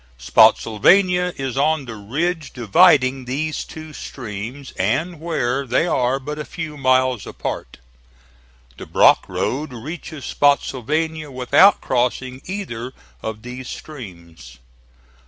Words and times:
Spottsylvania 0.17 1.31
is 1.37 1.59
on 1.59 1.85
the 1.85 1.93
ridge 1.93 2.53
dividing 2.53 3.25
these 3.25 3.63
two 3.63 3.93
streams, 3.93 4.71
and 4.79 5.19
where 5.19 5.63
they 5.67 5.85
are 5.85 6.19
but 6.19 6.39
a 6.39 6.43
few 6.43 6.75
miles 6.75 7.27
apart. 7.27 7.77
The 8.77 8.87
Brock 8.87 9.23
Road 9.27 9.71
reaches 9.71 10.25
Spottsylvania 10.25 11.29
without 11.29 11.81
crossing 11.81 12.41
either 12.45 12.93
of 13.21 13.43
these 13.43 13.69
streams. 13.69 14.57